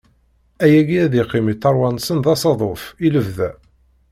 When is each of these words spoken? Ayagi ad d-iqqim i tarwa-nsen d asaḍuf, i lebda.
Ayagi 0.63 0.97
ad 1.05 1.09
d-iqqim 1.11 1.45
i 1.53 1.55
tarwa-nsen 1.61 2.17
d 2.23 2.25
asaḍuf, 2.33 2.83
i 3.05 3.07
lebda. 3.13 3.49